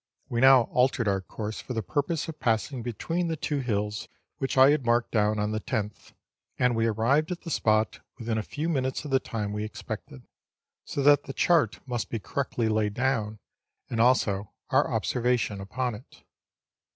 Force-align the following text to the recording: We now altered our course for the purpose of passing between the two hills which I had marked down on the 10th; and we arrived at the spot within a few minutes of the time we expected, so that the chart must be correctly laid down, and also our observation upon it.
We 0.29 0.41
now 0.41 0.61
altered 0.71 1.07
our 1.07 1.21
course 1.21 1.61
for 1.61 1.73
the 1.75 1.83
purpose 1.83 2.27
of 2.27 2.39
passing 2.39 2.81
between 2.81 3.27
the 3.27 3.35
two 3.35 3.59
hills 3.59 4.07
which 4.39 4.57
I 4.57 4.71
had 4.71 4.83
marked 4.83 5.11
down 5.11 5.37
on 5.37 5.51
the 5.51 5.59
10th; 5.59 6.13
and 6.57 6.75
we 6.75 6.87
arrived 6.87 7.31
at 7.31 7.41
the 7.41 7.51
spot 7.51 7.99
within 8.17 8.39
a 8.39 8.41
few 8.41 8.67
minutes 8.67 9.05
of 9.05 9.11
the 9.11 9.19
time 9.19 9.53
we 9.53 9.63
expected, 9.63 10.23
so 10.85 11.03
that 11.03 11.25
the 11.25 11.33
chart 11.33 11.87
must 11.87 12.09
be 12.09 12.17
correctly 12.17 12.67
laid 12.67 12.95
down, 12.95 13.37
and 13.91 14.01
also 14.01 14.51
our 14.71 14.91
observation 14.91 15.61
upon 15.61 15.93
it. 15.93 16.23